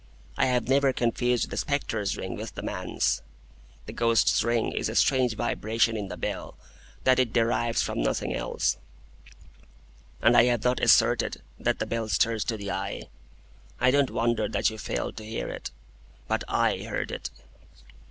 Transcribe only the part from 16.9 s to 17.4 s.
it."